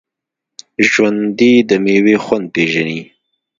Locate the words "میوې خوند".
1.83-2.45